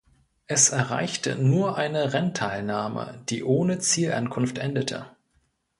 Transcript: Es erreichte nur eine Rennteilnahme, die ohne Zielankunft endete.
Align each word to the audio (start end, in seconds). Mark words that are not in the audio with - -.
Es 0.47 0.69
erreichte 0.71 1.35
nur 1.35 1.77
eine 1.77 2.11
Rennteilnahme, 2.13 3.23
die 3.29 3.43
ohne 3.43 3.77
Zielankunft 3.77 4.57
endete. 4.57 5.15